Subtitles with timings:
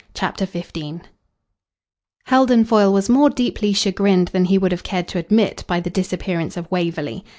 [0.15, 1.01] CHAPTER XV
[2.25, 5.91] Heldon Foyle was more deeply chagrined than he would have cared to admit by the
[5.91, 7.23] disappearance of Waverley.